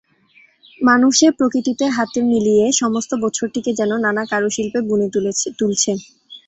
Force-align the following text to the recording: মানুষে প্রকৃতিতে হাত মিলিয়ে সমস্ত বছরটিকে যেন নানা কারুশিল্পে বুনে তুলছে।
মানুষে 0.81 1.25
প্রকৃতিতে 1.37 1.85
হাত 1.95 2.13
মিলিয়ে 2.29 2.65
সমস্ত 2.81 3.11
বছরটিকে 3.23 3.71
যেন 3.79 3.91
নানা 4.05 4.23
কারুশিল্পে 4.31 4.79
বুনে 4.87 5.07
তুলছে। 5.13 5.91